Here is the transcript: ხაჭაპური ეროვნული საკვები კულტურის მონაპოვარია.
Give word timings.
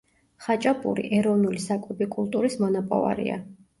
ხაჭაპური 0.45 1.03
ეროვნული 1.19 1.61
საკვები 1.67 2.07
კულტურის 2.17 2.57
მონაპოვარია. 2.67 3.39